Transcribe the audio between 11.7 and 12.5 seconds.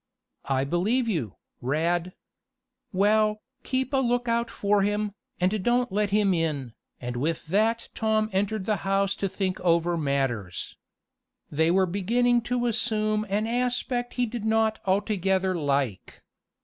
beginning